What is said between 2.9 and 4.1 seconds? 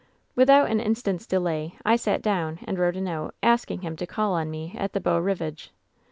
a note, asking him to